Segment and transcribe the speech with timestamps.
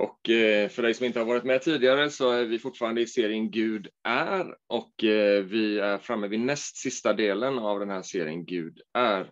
[0.00, 3.06] Och eh, för dig som inte har varit med tidigare så är vi fortfarande i
[3.06, 8.02] serien Gud är och eh, vi är framme vid näst sista delen av den här
[8.02, 9.30] serien Gud är.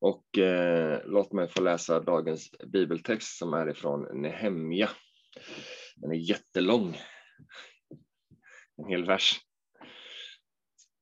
[0.00, 4.90] Och eh, låt mig få läsa dagens bibeltext som är ifrån Nehemja.
[5.96, 6.96] Den är jättelång.
[8.76, 9.40] En hel vers.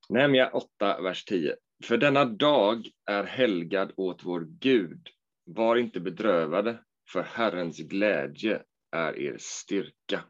[0.09, 1.57] Nehemja 8, vers 10.
[1.85, 5.09] För denna dag är helgad åt vår Gud.
[5.45, 6.79] Var inte bedrövade,
[7.13, 10.21] för Herrens glädje är er styrka.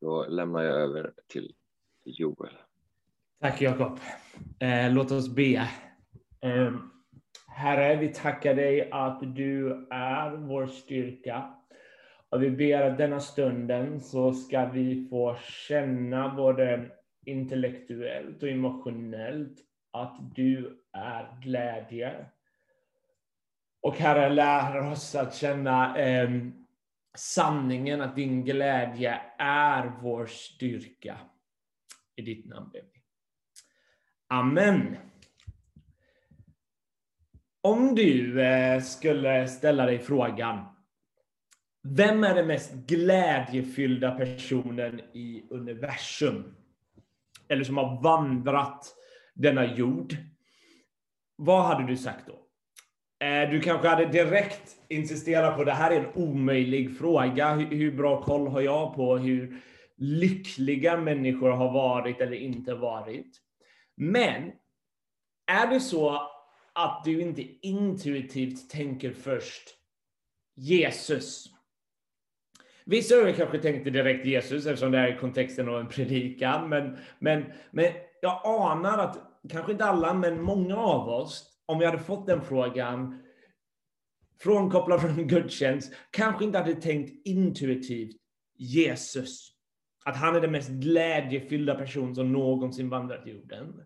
[0.00, 1.54] Då lämnar jag över till
[2.04, 2.56] Joel.
[3.40, 3.98] Tack Jakob.
[4.60, 5.68] Eh, låt oss be.
[6.40, 6.74] Eh,
[7.48, 11.54] herre, vi tackar dig att du är vår styrka.
[12.28, 15.36] Och vi ber att denna stunden så ska vi få
[15.68, 16.90] känna både
[17.26, 19.58] intellektuellt och emotionellt
[19.90, 22.26] att du är glädje.
[23.86, 26.30] Och Herre, lär oss att känna eh,
[27.16, 31.18] sanningen att din glädje är vår styrka.
[32.16, 33.02] I ditt namn ber vi.
[34.28, 34.96] Amen.
[37.60, 40.64] Om du eh, skulle ställa dig frågan,
[41.82, 46.56] vem är den mest glädjefyllda personen i universum?
[47.48, 48.94] Eller som har vandrat
[49.34, 50.16] denna jord.
[51.36, 52.45] Vad hade du sagt då?
[53.18, 57.54] Eh, du kanske hade direkt insisterat på det här är en omöjlig fråga.
[57.54, 59.56] Hur bra koll har jag på hur
[59.96, 63.40] lyckliga människor har varit eller inte varit?
[63.96, 64.52] Men
[65.46, 66.30] är det så
[66.72, 69.62] att du inte intuitivt tänker först
[70.56, 71.46] Jesus?
[72.84, 76.68] Vissa av er kanske tänkte direkt Jesus eftersom det är i kontexten av en predikan,
[76.68, 79.18] men, men, men jag anar att,
[79.50, 83.22] kanske inte alla, men många av oss, om jag hade fått den frågan
[84.40, 88.16] frånkopplad från en gudstjänst, kanske inte hade tänkt intuitivt
[88.58, 89.52] Jesus.
[90.04, 93.80] Att han är den mest glädjefyllda person som någonsin vandrat jorden.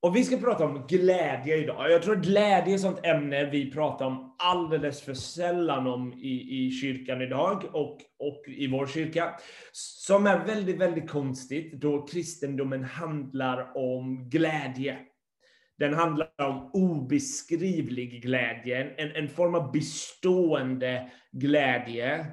[0.00, 1.90] Och vi ska prata om glädje idag.
[1.90, 6.12] Jag tror att glädje är ett sånt ämne vi pratar om alldeles för sällan om
[6.12, 9.34] i, i kyrkan idag och, och i vår kyrka.
[9.72, 14.98] Som är väldigt, väldigt konstigt då kristendomen handlar om glädje.
[15.78, 22.26] Den handlar om obeskrivlig glädje, en, en form av bestående glädje.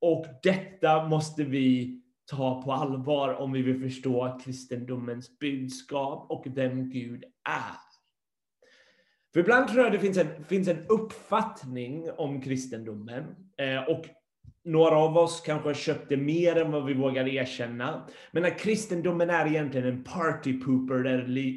[0.00, 1.98] Och detta måste vi
[2.30, 7.92] ta på allvar om vi vill förstå kristendomens budskap och vem Gud är.
[9.32, 13.24] För ibland tror jag det finns en, finns en uppfattning om kristendomen.
[13.56, 14.06] Eh, och
[14.64, 18.08] några av oss kanske har köpt det mer än vad vi vågar erkänna.
[18.32, 21.02] Men att kristendomen är egentligen en party pooper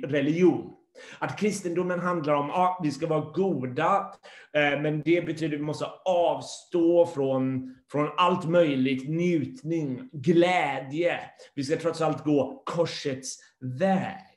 [0.07, 0.74] religion.
[1.19, 4.13] Att kristendomen handlar om att ah, vi ska vara goda,
[4.53, 11.19] eh, men det betyder att vi måste avstå från, från allt möjligt, njutning, glädje.
[11.55, 13.37] Vi ska trots allt gå korsets
[13.79, 14.35] väg.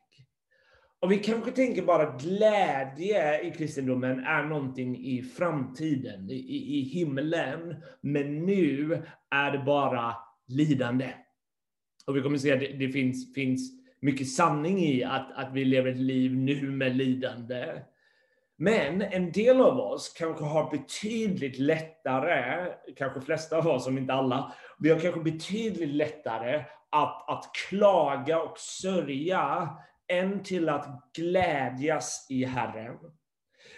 [1.01, 6.81] Och vi kanske tänker bara att glädje i kristendomen är någonting i framtiden, i, i
[6.81, 7.77] himlen.
[8.01, 10.17] Men nu är det bara
[10.49, 11.09] lidande.
[12.07, 15.65] Och vi kommer se att det, det finns, finns mycket sanning i att, att vi
[15.65, 17.83] lever ett liv nu med lidande.
[18.57, 24.13] Men en del av oss kanske har betydligt lättare, kanske flesta av oss, om inte
[24.13, 29.69] alla, vi har kanske betydligt lättare att, att klaga och sörja
[30.09, 32.97] än till att glädjas i Herren.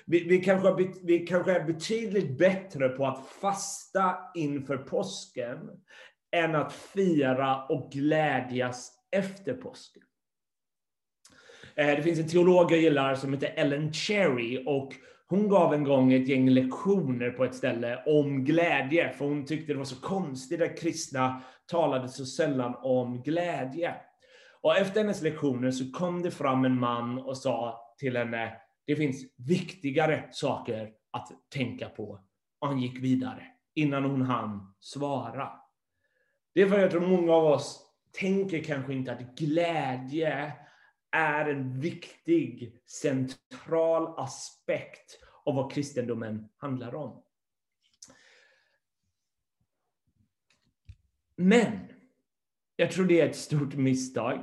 [0.05, 5.59] Vi, vi, kanske, vi kanske är betydligt bättre på att fasta inför påsken
[6.33, 10.03] än att fira och glädjas efter påsken.
[11.75, 14.95] Eh, det finns en teolog jag gillar som heter Ellen Cherry och
[15.27, 19.73] hon gav en gång ett gäng lektioner på ett ställe om glädje, för hon tyckte
[19.73, 23.95] det var så konstigt att kristna talade så sällan om glädje.
[24.61, 28.53] Och efter hennes lektioner så kom det fram en man och sa till henne,
[28.87, 32.21] det finns viktigare saker att tänka på.
[32.61, 35.49] Och han gick vidare innan hon hann svara.
[36.55, 37.83] Det är för att jag tror många av oss
[38.21, 40.53] tänker kanske inte att glädje
[41.13, 47.23] är en viktig, central aspekt av vad kristendomen handlar om.
[51.37, 51.79] Men
[52.77, 54.39] jag tror det är ett stort misstag.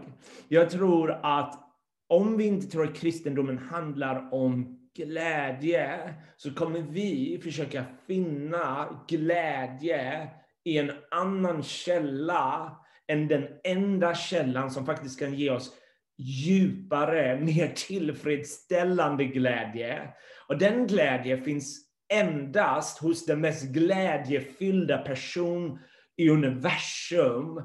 [0.47, 1.63] Jag tror att
[2.07, 10.29] om vi inte tror att kristendomen handlar om glädje, så kommer vi försöka finna glädje
[10.63, 12.77] i en annan källa
[13.07, 15.73] än den enda källan som faktiskt kan ge oss
[16.17, 20.09] djupare, mer tillfredsställande glädje.
[20.47, 25.79] Och den glädje finns endast hos den mest glädjefyllda person
[26.17, 27.61] i universum,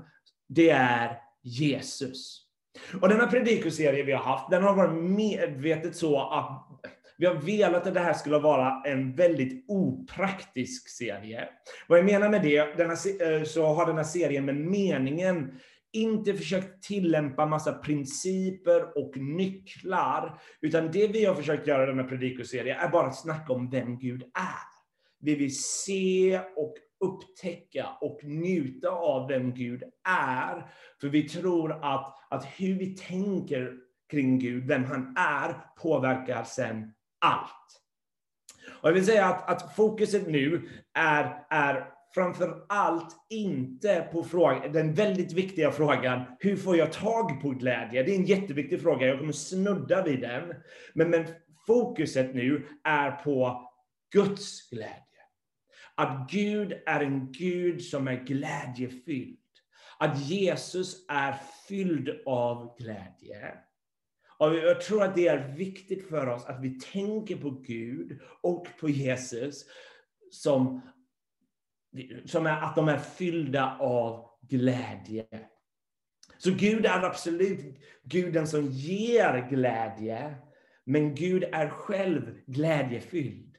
[0.49, 2.43] det är Jesus.
[3.01, 6.69] Och denna predikoserie vi har haft, den har varit medvetet så att
[7.19, 11.49] vi har velat att det här skulle vara en väldigt opraktisk serie.
[11.89, 15.61] Vad jag menar med det, denna, eh, så har den här serien med meningen
[15.93, 22.05] inte försökt tillämpa massa principer och nycklar, utan det vi har försökt göra i denna
[22.05, 24.73] predikoserie är bara att snacka om vem Gud är.
[25.21, 30.67] Vi vill se och upptäcka och njuta av vem Gud är.
[31.01, 33.73] För vi tror att, att hur vi tänker
[34.11, 37.83] kring Gud, vem han är, påverkar sen allt.
[38.81, 44.73] Och jag vill säga att, att fokuset nu är, är framför allt inte på frågan,
[44.73, 48.03] den väldigt viktiga frågan, hur får jag tag på glädje?
[48.03, 50.55] Det är en jätteviktig fråga, jag kommer snudda vid den.
[50.95, 51.27] Men, men
[51.67, 53.69] fokuset nu är på
[54.13, 54.99] Guds glädje.
[55.95, 59.39] Att Gud är en Gud som är glädjefylld.
[59.99, 61.35] Att Jesus är
[61.69, 63.55] fylld av glädje.
[64.39, 68.67] Och jag tror att det är viktigt för oss att vi tänker på Gud och
[68.81, 69.65] på Jesus
[70.31, 70.81] som,
[72.25, 75.27] som är att de är fyllda av glädje.
[76.39, 80.35] Så Gud är absolut Guden som ger glädje,
[80.85, 83.57] men Gud är själv glädjefylld.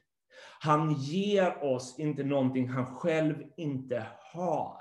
[0.60, 4.76] Han ger oss inte någonting han själv inte har.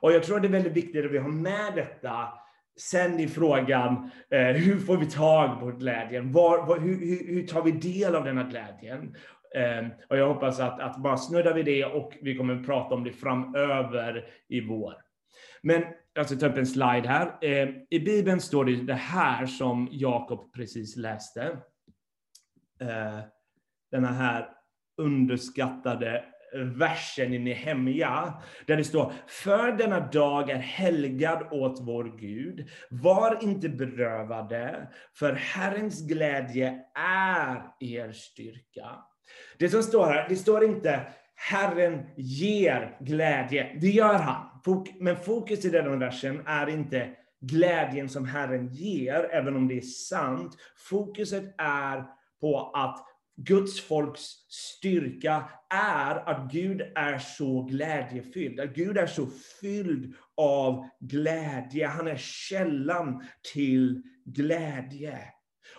[0.00, 2.28] Och jag tror det är väldigt viktigt att vi har med detta
[2.76, 6.32] Sen i frågan, eh, hur får vi tag på glädjen?
[6.32, 9.16] Var, var, hur, hur, tar vi del av denna glädjen?
[9.54, 12.94] Eh, och jag hoppas att, att bara snudda vid det och vi kommer att prata
[12.94, 14.94] om det framöver i vår.
[15.62, 15.84] Men
[16.14, 17.38] jag ska ta upp en slide här.
[17.40, 21.42] Eh, I Bibeln står det det här som Jakob precis läste.
[22.80, 23.18] Eh,
[23.90, 24.48] den här
[24.96, 26.24] underskattade
[26.54, 32.68] versen i Nehemja, där det står För denna dag är helgad åt vår Gud.
[32.90, 38.88] Var inte berövade, för Herrens glädje är er styrka.
[39.58, 41.00] Det som står här, det står inte
[41.34, 43.78] Herren ger glädje.
[43.80, 44.48] Det gör han.
[45.00, 49.80] Men fokus i den versen är inte glädjen som Herren ger, även om det är
[49.80, 50.56] sant.
[50.76, 52.04] Fokuset är
[52.40, 53.06] på att
[53.36, 58.60] Guds folks styrka är att Gud är så glädjefylld.
[58.60, 59.26] Att Gud är så
[59.60, 61.86] fylld av glädje.
[61.86, 65.18] Han är källan till glädje.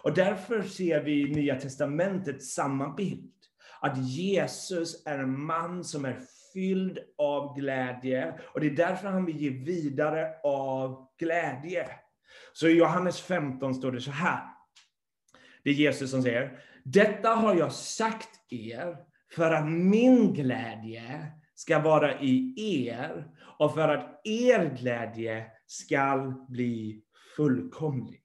[0.03, 3.32] Och därför ser vi i Nya Testamentet samma bild.
[3.83, 6.19] Att Jesus är en man som är
[6.53, 8.39] fylld av glädje.
[8.53, 11.89] Och det är därför han vill ge vidare av glädje.
[12.53, 14.44] Så i Johannes 15 står det så här.
[15.63, 18.97] Det är Jesus som säger, detta har jag sagt er
[19.35, 22.53] för att min glädje ska vara i
[22.88, 23.27] er
[23.59, 27.03] och för att er glädje skall bli
[27.36, 28.22] fullkomlig.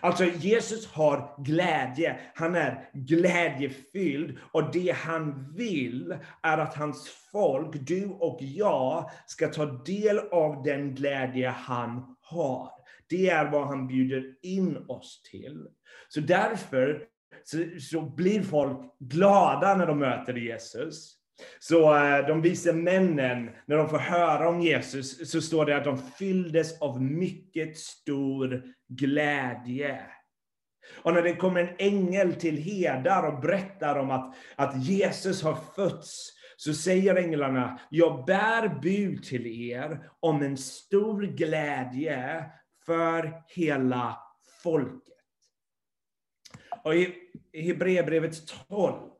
[0.00, 7.86] Alltså Jesus har glädje, han är glädjefylld och det han vill är att hans folk,
[7.86, 12.70] du och jag, ska ta del av den glädje han har.
[13.08, 15.66] Det är vad han bjuder in oss till.
[16.08, 17.06] Så därför
[17.44, 21.19] så, så blir folk glada när de möter Jesus.
[21.58, 25.84] Så eh, de vise männen, när de får höra om Jesus, så står det att
[25.84, 30.00] de fylldes av mycket stor glädje.
[31.02, 35.58] Och när det kommer en ängel till Hedar och berättar om att, att Jesus har
[35.76, 42.44] fötts, så säger änglarna, jag bär bud till er om en stor glädje
[42.86, 44.18] för hela
[44.62, 45.14] folket.
[46.84, 47.14] Och i
[47.52, 49.10] Hebreerbrevet 12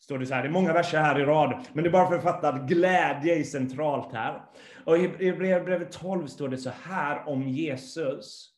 [0.00, 2.08] står det så här, det är många verser här i rad, men det är bara
[2.08, 4.42] för att fatta att glädje är centralt här.
[4.84, 8.50] Och i Hebreerbrevet 12 står det så här om Jesus.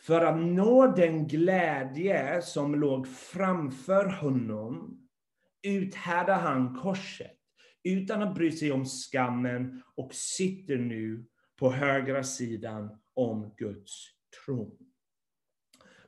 [0.00, 4.98] För att nå den glädje som låg framför honom
[5.62, 7.38] uthärdar han korset
[7.84, 11.24] utan att bry sig om skammen och sitter nu
[11.58, 14.06] på högra sidan om Guds
[14.44, 14.81] tron.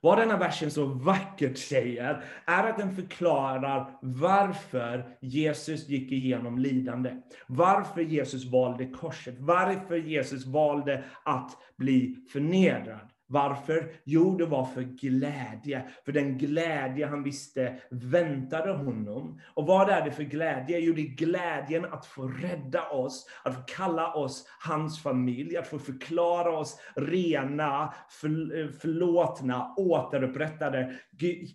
[0.05, 7.17] Vad denna versen så vackert säger är att den förklarar varför Jesus gick igenom lidande.
[7.47, 9.35] Varför Jesus valde korset.
[9.39, 13.14] Varför Jesus valde att bli förnedrad.
[13.27, 13.93] Varför?
[14.05, 15.89] Jo, det var för glädje.
[16.05, 19.41] För den glädje han visste väntade honom.
[19.55, 20.79] Och vad är det för glädje?
[20.79, 25.67] Jo, det är glädjen att få rädda oss, att få kalla oss hans familj, att
[25.67, 30.95] få förklara oss rena, för, eh, förlåtna, återupprättade.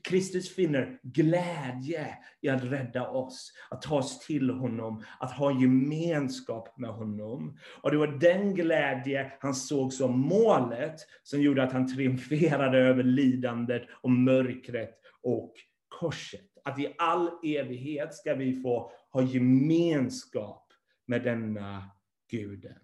[0.03, 2.07] Kristus finner glädje
[2.41, 7.57] i att rädda oss, att ta oss till honom, att ha gemenskap med honom.
[7.81, 13.03] Och det var den glädje han såg som målet som gjorde att han triumferade över
[13.03, 15.53] lidandet och mörkret och
[15.87, 16.45] korset.
[16.63, 20.73] Att i all evighet ska vi få ha gemenskap
[21.05, 21.89] med denna
[22.31, 22.77] guden.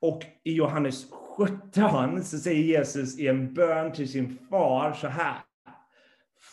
[0.00, 5.38] Och i Johannes 17 så säger Jesus i en bön till sin far så här.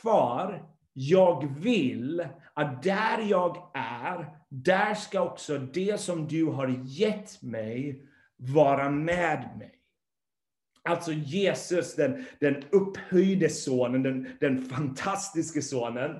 [0.04, 7.42] Far, jag vill att där jag är, där ska också det som du har gett
[7.42, 8.06] mig
[8.38, 9.81] vara med mig.
[10.84, 16.20] Alltså Jesus, den, den upphöjde sonen, den, den fantastiske sonen.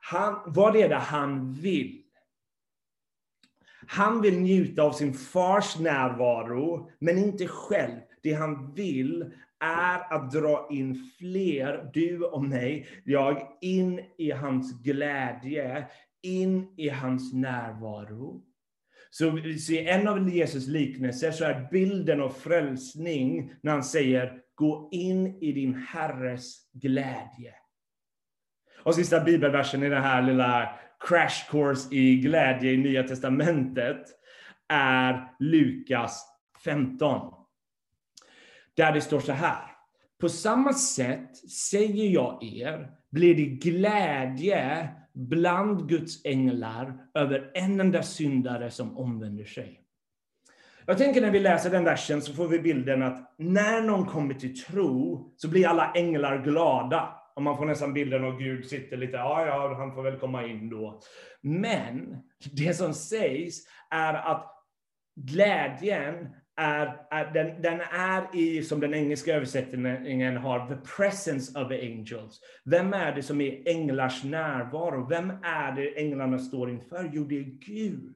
[0.00, 2.02] Han, vad är det han vill?
[3.86, 8.00] Han vill njuta av sin fars närvaro, men inte själv.
[8.22, 14.82] Det han vill är att dra in fler, du och mig, jag, in i hans
[14.82, 15.86] glädje,
[16.22, 18.42] in i hans närvaro.
[19.10, 24.88] Så, i en av Jesus liknelser så är bilden av frälsning när han säger gå
[24.92, 27.54] in i din Herres glädje.
[28.82, 34.02] Och sista bibelversen i den här lilla crash course i glädje i Nya Testamentet
[34.68, 36.26] är Lukas
[36.64, 37.34] 15.
[38.76, 39.70] Där det står så här.
[40.20, 44.88] På samma sätt säger jag er, blir det glädje
[45.18, 49.80] bland Guds änglar över en enda syndare som omvänder sig.
[50.86, 54.34] Jag tänker när vi läser den versen så får vi bilden att när någon kommer
[54.34, 57.14] till tro så blir alla änglar glada.
[57.36, 60.46] Och man får nästan bilden av Gud sitter lite, ja, ja, han får väl komma
[60.46, 61.00] in då.
[61.40, 62.16] Men
[62.52, 63.58] det som sägs
[63.90, 64.46] är att
[65.16, 71.68] glädjen är, är den, den, är i, som den engelska översättningen har, the presence of
[71.68, 72.40] the angels.
[72.64, 75.08] Vem är det som är änglars närvaro?
[75.08, 77.10] Vem är det änglarna står inför?
[77.12, 78.14] Jo, det är Gud.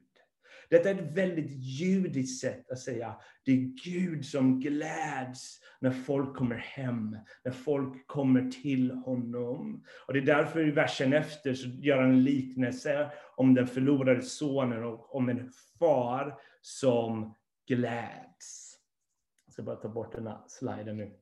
[0.71, 6.37] Detta är ett väldigt judiskt sätt att säga, det är Gud som gläds när folk
[6.37, 9.85] kommer hem, när folk kommer till honom.
[10.07, 14.23] Och det är därför i versen efter så gör han en liknelse om den förlorade
[14.23, 17.35] sonen och om en far som
[17.77, 18.79] gläds.
[19.45, 21.19] Jag ska bara ta bort den här sliden nu.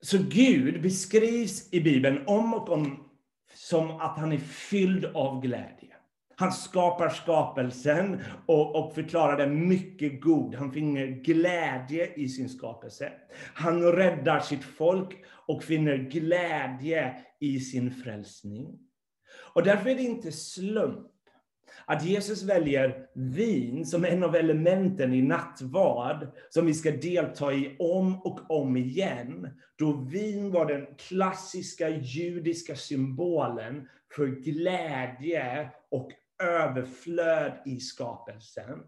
[0.00, 3.10] Så Gud beskrivs i Bibeln om och om
[3.54, 5.96] som att han är fylld av glädje.
[6.36, 10.54] Han skapar skapelsen och, och förklarar den mycket god.
[10.54, 13.12] Han finner glädje i sin skapelse.
[13.54, 18.78] Han räddar sitt folk och finner glädje i sin frälsning.
[19.36, 21.10] Och därför är det inte slump
[21.86, 27.76] att Jesus väljer vin som en av elementen i nattvard, som vi ska delta i
[27.78, 29.48] om och om igen,
[29.78, 36.10] då vin var den klassiska judiska symbolen för glädje och
[36.42, 38.78] överflöd i skapelsen.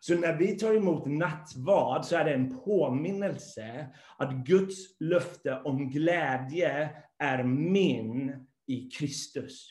[0.00, 3.86] Så när vi tar emot nattvard så är det en påminnelse
[4.18, 9.70] att Guds löfte om glädje är min i Kristus.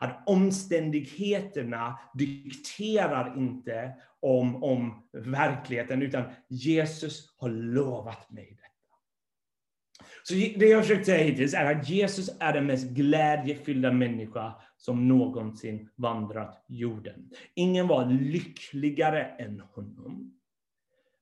[0.00, 8.66] Att omständigheterna dikterar inte om, om verkligheten, utan Jesus har lovat mig detta.
[10.22, 15.08] Så det jag försökt säga hittills är att Jesus är den mest glädjefyllda människa som
[15.08, 17.30] någonsin vandrat jorden.
[17.54, 20.40] Ingen var lyckligare än honom.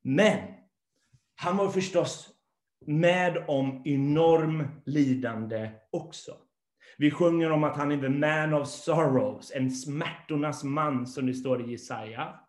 [0.02, 0.38] Men
[1.34, 2.30] han var förstås
[2.86, 6.36] med om enorm lidande också.
[6.98, 11.34] Vi sjunger om att han är the man of sorrows, en smärtornas man, som det
[11.34, 12.40] står i Jesaja.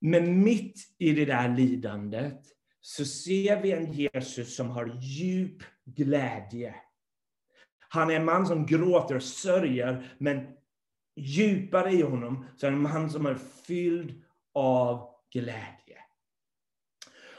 [0.00, 2.40] Men mitt i det där lidandet
[2.80, 6.74] så ser vi en Jesus som har djup glädje.
[7.88, 10.46] Han är en man som gråter och sörjer, men
[11.16, 13.34] djupare i honom så är han en man som är
[13.66, 14.22] fylld
[14.54, 15.98] av glädje.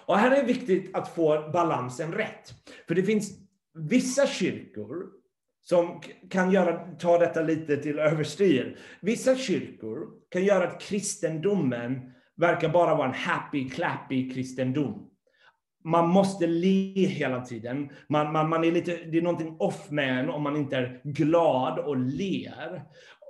[0.06, 2.54] Och här är det viktigt att få balansen rätt.
[2.88, 3.32] För det finns
[3.74, 5.23] vissa kyrkor
[5.64, 8.80] som kan göra, ta detta lite till överstyr.
[9.02, 15.10] Vissa kyrkor kan göra att kristendomen verkar bara vara en happy, clappy kristendom.
[15.84, 17.90] Man måste le hela tiden.
[18.10, 21.02] Man, man, man är lite, det är någonting off med en om man inte är
[21.04, 22.84] glad och ler.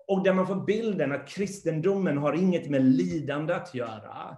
[0.08, 4.38] och där man får bilden att kristendomen har inget med lidande att göra.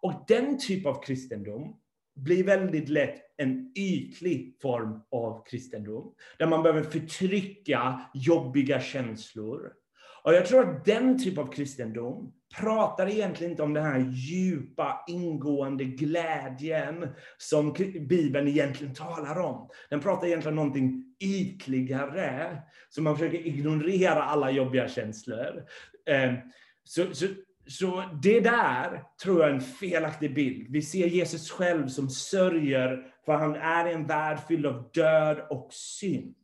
[0.00, 1.76] Och den typ av kristendom
[2.14, 9.72] blir väldigt lätt en ytlig form av kristendom, där man behöver förtrycka jobbiga känslor.
[10.24, 15.04] Och jag tror att den typ av kristendom pratar egentligen inte om den här djupa,
[15.08, 17.72] ingående glädjen som
[18.08, 19.68] Bibeln egentligen talar om.
[19.90, 25.64] Den pratar egentligen om någonting ytligare, så man försöker ignorera alla jobbiga känslor.
[26.06, 26.36] Ehm,
[26.84, 27.26] så, så,
[27.66, 30.66] så det där tror jag är en felaktig bild.
[30.70, 35.46] Vi ser Jesus själv som sörjer, för han är i en värld fylld av död
[35.50, 36.34] och synd.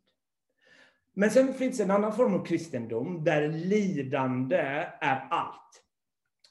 [1.14, 4.56] Men sen finns en annan form av kristendom där lidande
[5.00, 5.82] är allt.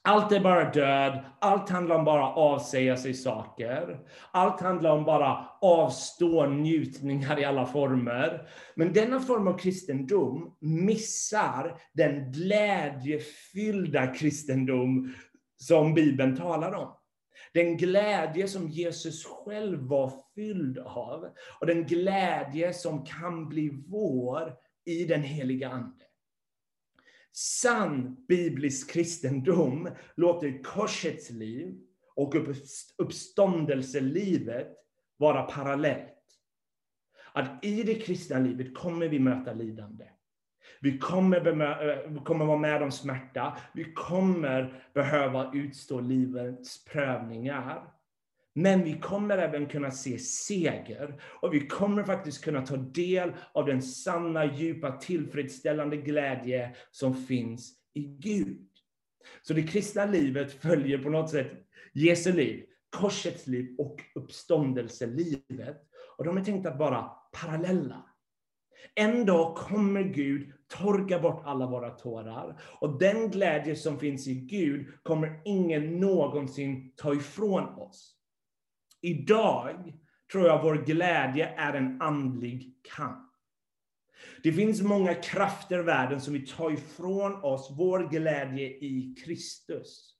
[0.07, 3.99] Allt är bara död, allt handlar om bara avsäga sig saker.
[4.31, 8.47] Allt handlar om bara avstå njutningar i alla former.
[8.75, 15.13] Men denna form av kristendom missar den glädjefyllda kristendom
[15.57, 16.93] som Bibeln talar om.
[17.53, 21.25] Den glädje som Jesus själv var fylld av
[21.59, 24.53] och den glädje som kan bli vår
[24.85, 26.06] i den heliga Ande.
[27.37, 31.79] Sann biblisk kristendom låter korsets liv
[32.15, 32.35] och
[32.97, 34.67] uppståndelselivet
[35.17, 36.13] vara parallellt.
[37.33, 40.05] Att i det kristna livet kommer vi möta lidande.
[40.79, 43.57] Vi kommer, vi eh, kommer vara med om smärta.
[43.73, 47.91] Vi kommer behöva utstå livets prövningar.
[48.57, 53.65] Men vi kommer även kunna se seger och vi kommer faktiskt kunna ta del av
[53.65, 58.67] den sanna, djupa, tillfredsställande glädje som finns i Gud.
[59.41, 61.51] Så det kristna livet följer på något sätt
[61.93, 65.81] Jesu liv, korsets liv och uppståndelselivet.
[66.17, 67.11] Och de är tänkta att vara
[67.41, 68.05] parallella.
[68.95, 72.61] En dag kommer Gud torka bort alla våra tårar.
[72.81, 78.16] Och den glädje som finns i Gud kommer ingen någonsin ta ifrån oss.
[79.01, 79.93] Idag
[80.31, 83.23] tror jag vår glädje är en andlig kamp.
[84.43, 90.13] Det finns många krafter i världen som vill ta ifrån oss vår glädje i Kristus.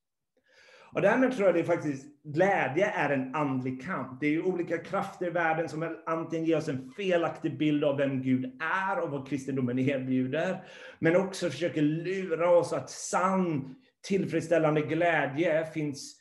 [0.92, 4.20] Och därmed tror jag det faktiskt, glädje är en andlig kamp.
[4.20, 8.22] Det är olika krafter i världen som antingen ger oss en felaktig bild av vem
[8.22, 10.64] Gud är och vad kristendomen erbjuder,
[11.00, 13.76] men också försöker lura oss att sann
[14.08, 16.17] tillfredsställande glädje finns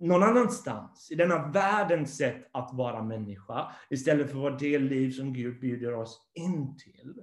[0.00, 5.60] någon annanstans, i denna världens sätt att vara människa, istället för det liv som Gud
[5.60, 7.14] bjuder oss in till.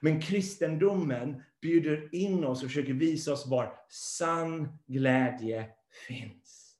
[0.00, 5.68] Men kristendomen bjuder in oss och försöker visa oss var sann glädje
[6.08, 6.74] finns.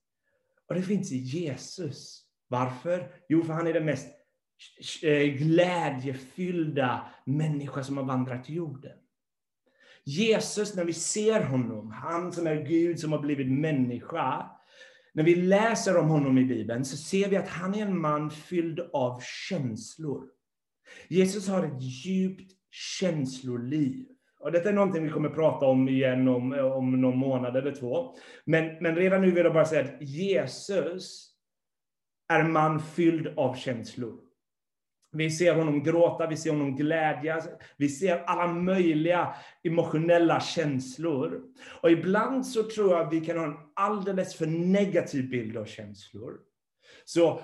[0.69, 2.25] Och det finns i Jesus.
[2.49, 3.13] Varför?
[3.29, 4.09] Jo, för han är den mest
[5.03, 8.97] eh, glädjefyllda människa som har vandrat jorden.
[10.05, 14.51] Jesus, när vi ser honom, han som är Gud som har blivit människa,
[15.13, 18.31] när vi läser om honom i Bibeln så ser vi att han är en man
[18.31, 20.25] fylld av känslor.
[21.09, 24.07] Jesus har ett djupt känsloliv.
[24.41, 28.15] Och detta är någonting vi kommer prata om igen om, om någon månad eller två.
[28.45, 31.35] Men, men redan nu vill jag bara säga att Jesus
[32.29, 34.28] är en man fylld av känslor.
[35.13, 41.43] Vi ser honom gråta, vi ser honom glädjas, vi ser alla möjliga emotionella känslor.
[41.83, 45.65] Och ibland så tror jag att vi kan ha en alldeles för negativ bild av
[45.65, 46.39] känslor.
[47.05, 47.41] Så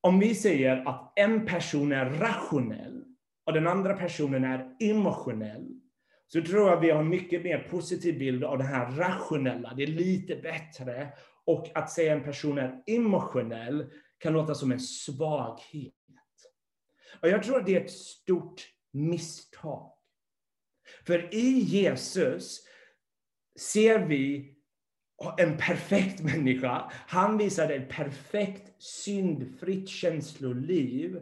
[0.00, 3.04] om vi säger att en person är rationell
[3.46, 5.68] och den andra personen är emotionell,
[6.26, 9.74] så tror jag vi har en mycket mer positiv bild av det här rationella.
[9.76, 11.08] Det är lite bättre.
[11.44, 13.86] Och att säga en person är emotionell
[14.18, 15.94] kan låta som en svaghet.
[17.20, 19.92] Och jag tror att det är ett stort misstag.
[21.06, 22.60] För i Jesus
[23.58, 24.54] ser vi
[25.38, 26.92] en perfekt människa.
[26.92, 31.20] Han visade ett perfekt syndfritt känsloliv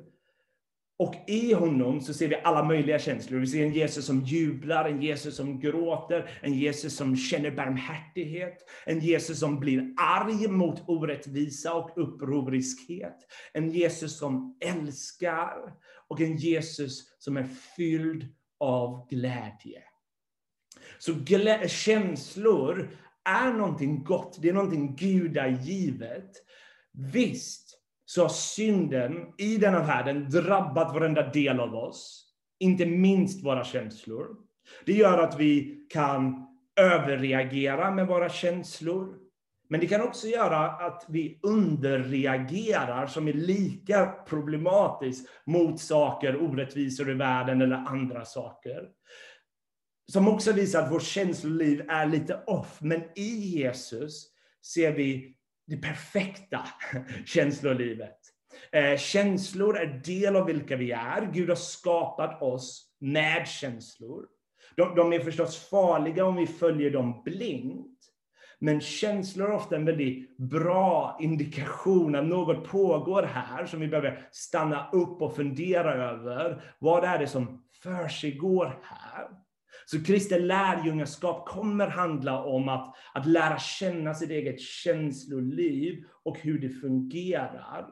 [0.99, 3.39] och i honom så ser vi alla möjliga känslor.
[3.39, 8.59] Vi ser en Jesus som jublar, en Jesus som gråter, en Jesus som känner barmhärtighet,
[8.87, 13.17] en Jesus som blir arg mot orättvisa och upproriskhet,
[13.53, 15.75] en Jesus som älskar
[16.09, 18.25] och en Jesus som är fylld
[18.61, 19.83] av glädje.
[20.99, 22.91] Så glä känslor
[23.25, 26.31] är någonting gott, det är någonting gudagivet.
[26.93, 27.66] Visst,
[28.07, 32.27] så har synden i denna världen drabbat varenda del av oss,
[32.59, 34.37] inte minst våra känslor.
[34.85, 36.47] Det gör att vi kan
[36.81, 39.17] överreagera med våra känslor.
[39.69, 47.11] Men det kan också göra att vi underreagerar, som är lika problematiskt, mot saker, orättvisor
[47.11, 48.89] i världen eller andra saker.
[50.13, 52.79] som också visar att vårt känsloliv är lite off.
[52.81, 54.29] Men i Jesus
[54.63, 55.36] ser vi
[55.67, 56.67] det perfekta
[57.27, 58.19] känslolivet.
[58.73, 61.31] Eh, känslor är del av vilka vi är.
[61.33, 64.27] Gud har skapat oss med känslor.
[64.77, 67.93] De, de är förstås farliga om vi följer dem blint.
[68.59, 74.29] Men känslor är ofta en väldigt bra indikation att något pågår här som vi behöver
[74.33, 76.63] stanna upp och fundera över.
[76.79, 79.06] Vad är det som försiggår här?
[79.91, 86.59] Så Kristi lärjungaskap kommer handla om att, att lära känna sitt eget känsloliv och hur
[86.59, 87.87] det fungerar.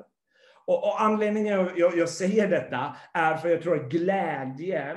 [0.66, 4.96] Och, och anledningen jag, jag, jag säger detta är för jag tror att glädje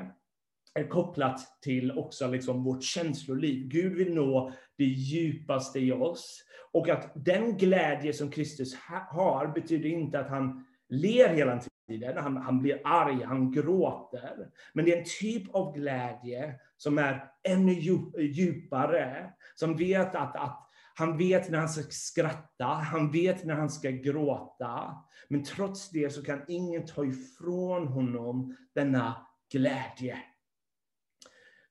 [0.74, 3.68] är kopplat till också liksom vårt känsloliv.
[3.68, 6.44] Gud vill nå det djupaste i oss.
[6.72, 8.76] Och att den glädje som Kristus
[9.10, 12.18] har betyder inte att han ler hela tiden.
[12.18, 14.50] Han, han blir arg, han gråter.
[14.74, 17.74] Men det är en typ av glädje som är ännu
[18.18, 19.34] djupare.
[19.56, 23.90] Som vet att, att han vet när han ska skratta, han vet när han ska
[23.90, 24.98] gråta.
[25.28, 30.18] Men trots det så kan ingen ta ifrån honom denna glädje.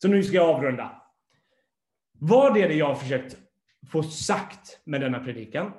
[0.02, 1.02] Så nu ska jag avrunda.
[2.12, 3.36] Vad är det jag har försökt
[3.90, 5.72] få sagt med denna predikan?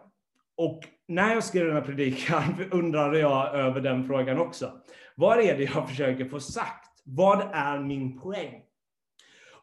[0.55, 4.81] Och när jag skrev denna predikan undrade jag över den frågan också.
[5.15, 7.01] Vad är det jag försöker få sagt?
[7.03, 8.61] Vad är min poäng?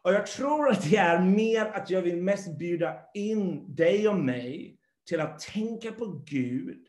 [0.05, 4.19] Och jag tror att det är mer att jag vill mest bjuda in dig och
[4.19, 4.77] mig
[5.09, 6.87] till att tänka på Gud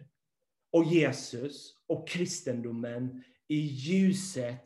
[0.73, 4.62] och Jesus och kristendomen i ljuset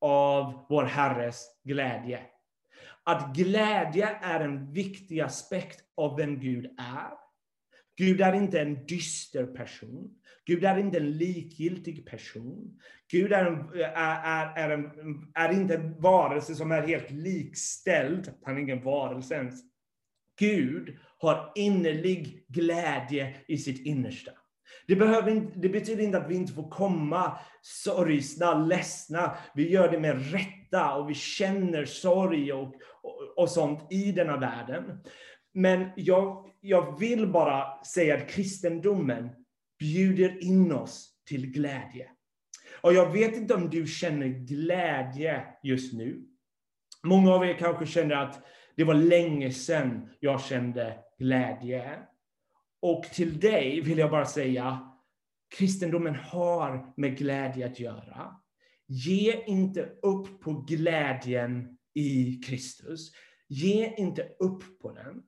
[0.00, 2.20] av vår Herres glädje.
[3.04, 7.29] Att glädje är en viktig aspekt av vem Gud är.
[8.00, 10.10] Gud är inte en dyster person.
[10.46, 12.80] Gud är inte en likgiltig person.
[13.10, 14.90] Gud är, en, är, är, en,
[15.34, 18.32] är inte en varelse som är helt likställd.
[18.42, 19.54] Han är ingen varelse ens.
[20.38, 24.30] Gud har innerlig glädje i sitt innersta.
[24.86, 29.36] Det, behöver inte, det betyder inte att vi inte får komma sorgsna, ledsna.
[29.54, 34.36] Vi gör det med rätta och vi känner sorg och, och, och sånt i denna
[34.36, 35.00] världen.
[35.54, 39.30] Men jag, jag vill bara säga att kristendomen
[39.78, 42.10] bjuder in oss till glädje.
[42.82, 46.26] Och jag vet inte om du känner glädje just nu.
[47.04, 48.42] Många av er kanske känner att
[48.76, 51.98] det var länge sedan jag kände glädje.
[52.82, 54.90] Och till dig vill jag bara säga,
[55.58, 58.36] kristendomen har med glädje att göra.
[58.86, 63.12] Ge inte upp på glädjen i Kristus.
[63.48, 65.22] Ge inte upp på den.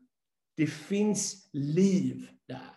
[0.56, 2.72] Det finns liv där.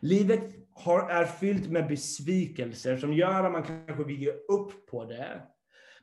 [0.00, 5.04] Livet har, är fyllt med besvikelser som gör att man kanske vill ge upp på
[5.04, 5.42] det.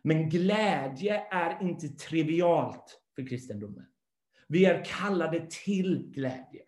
[0.01, 3.85] Men glädje är inte trivialt för kristendomen.
[4.47, 6.61] Vi är kallade till glädje.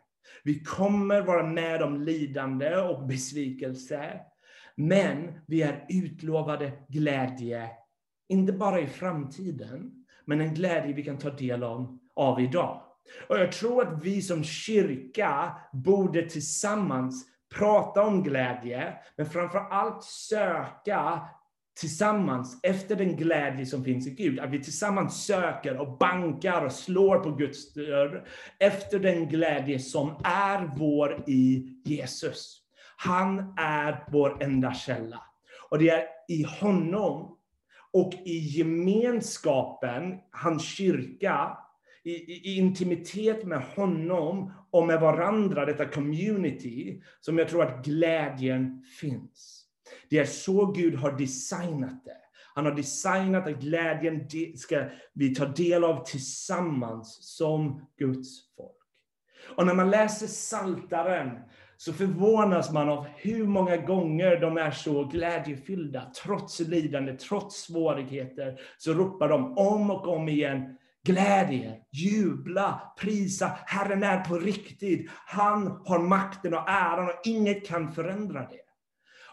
[0.43, 4.19] Vi kommer vara med om lidande och besvikelse.
[4.75, 7.69] Men vi är utlovade glädje,
[8.29, 12.88] inte bara i framtiden, men en glädje vi kan ta del av, av idag.
[13.27, 20.03] Och jag tror att vi som kyrka borde tillsammans prata om glädje, men framför allt
[20.03, 21.21] söka
[21.79, 24.39] tillsammans efter den glädje som finns i Gud.
[24.39, 28.27] Att vi tillsammans söker och bankar och slår på Guds dörr
[28.59, 32.61] efter den glädje som är vår i Jesus.
[32.97, 35.21] Han är vår enda källa.
[35.69, 37.37] Och det är i honom
[37.93, 41.57] och i gemenskapen, hans kyrka,
[42.03, 48.83] i, i, intimitet med honom och med varandra, detta community, som jag tror att glädjen
[48.99, 49.65] finns.
[50.09, 52.17] Det är så Gud har designat det.
[52.55, 54.83] Han har designat att glädjen ska
[55.13, 58.71] vi ta del av tillsammans som Guds folk.
[59.55, 61.39] Och när man läser Saltaren
[61.77, 66.11] så förvånas man av hur många gånger de är så glädjefyllda.
[66.23, 70.77] Trots lidande, trots svårigheter, så ropar de om och om igen
[71.09, 73.51] Glädje, jubla, prisa.
[73.65, 75.09] Herren är på riktigt.
[75.25, 78.61] Han har makten och äran och inget kan förändra det.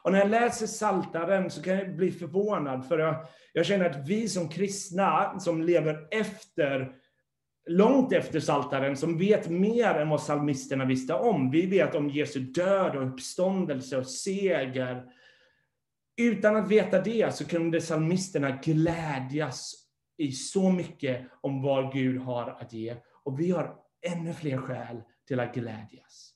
[0.02, 4.08] Och när jag läser Saltaren så kan jag bli förvånad, för jag, jag känner att
[4.08, 6.92] vi som kristna, som lever efter
[7.66, 11.50] långt efter Saltaren, som vet mer än vad psalmisterna visste om.
[11.50, 15.04] Vi vet om Jesu död och uppståndelse och seger.
[16.16, 19.85] Utan att veta det så kunde psalmisterna glädjas
[20.16, 22.96] i så mycket om vad Gud har att ge.
[23.24, 26.32] Och vi har ännu fler skäl till att glädjas.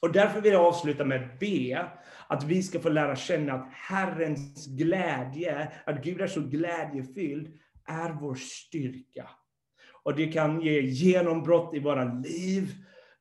[0.00, 1.88] Och därför vill jag avsluta med att be
[2.26, 8.10] att vi ska få lära känna att Herrens glädje, att Gud är så glädjefylld, är
[8.10, 9.30] vår styrka.
[10.02, 12.74] Och det kan ge genombrott i våra liv,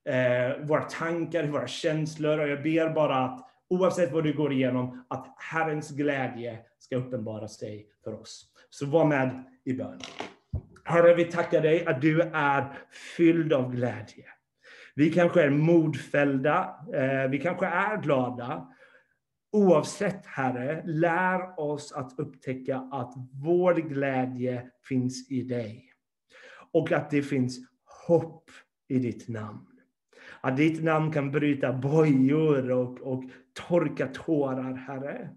[0.05, 2.39] eh, våra tankar, våra känslor.
[2.39, 7.47] Och jag ber bara att oavsett vad du går igenom, att Herrens glädje ska uppenbara
[7.47, 8.48] sig för oss.
[8.69, 9.99] Så var med i bön.
[10.83, 12.77] Herre, vi tackar dig att du är
[13.17, 14.25] fylld av glädje.
[14.95, 18.67] Vi kanske är modfällda, eh, vi kanske är glada.
[19.51, 25.85] Oavsett, Herre, lär oss att upptäcka att vår glädje finns i dig.
[26.71, 27.59] Och att det finns
[28.07, 28.51] hopp
[28.87, 29.65] i ditt namn.
[30.41, 35.29] Att ditt namn kan bryta bojor och, och torka tårar, Herre.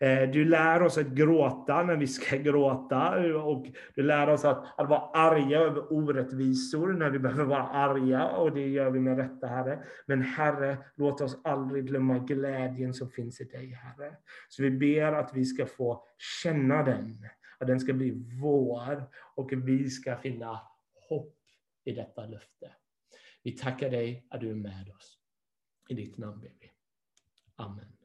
[0.00, 3.26] Eh, du lär oss att gråta när vi ska gråta.
[3.42, 8.28] Och du lär oss att, att vara arga över orättvisor när vi behöver vara arga.
[8.28, 9.84] Och det gör vi med rätta, Herre.
[10.06, 14.16] Men Herre, låt oss aldrig glömma glädjen som finns i dig, Herre.
[14.48, 16.04] Så vi ber att vi ska få
[16.42, 17.28] känna den.
[17.58, 19.04] Att den ska bli vår.
[19.34, 20.60] Och vi ska finna
[21.08, 21.36] hopp
[21.84, 22.72] i detta löfte.
[23.42, 25.18] Vi tackar dig att du är med oss.
[25.88, 26.70] I ditt namn ber vi.
[27.56, 27.95] Amen.